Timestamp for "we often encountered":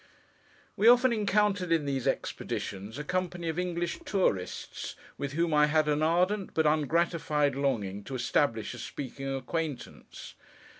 0.75-1.71